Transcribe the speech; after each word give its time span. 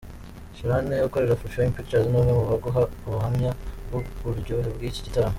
Shane 0.57 0.95
ukorera 1.07 1.33
Afrifame 1.35 1.73
Pictures 1.75 2.07
ni 2.09 2.17
umwe 2.19 2.31
mu 2.39 2.43
baguha 2.49 2.81
ubuhamya 3.07 3.51
bw'uburyohe 3.87 4.69
bw'iki 4.75 5.05
gitaramo. 5.07 5.29